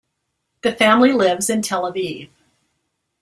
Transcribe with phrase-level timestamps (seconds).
[0.63, 2.31] The family lives in Tel Aviv.